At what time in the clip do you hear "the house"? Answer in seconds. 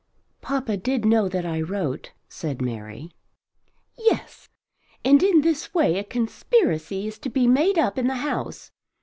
8.07-8.71